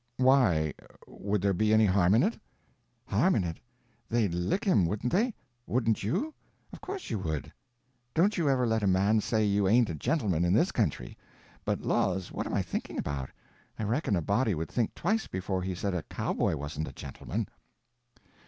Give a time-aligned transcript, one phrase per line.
[0.17, 2.39] "Why—would there be any harm in it?"
[3.05, 3.57] "Harm in it?
[4.09, 5.35] They'd lick him, wouldn't they?
[5.67, 6.33] Wouldn't you?
[6.73, 7.53] Of course you would.
[8.15, 11.15] Don't you ever let a man say you ain't a gentleman in this country.
[11.65, 13.29] But laws, what am I thinking about?
[13.77, 17.47] I reckon a body would think twice before he said a cowboy wasn't a gentleman."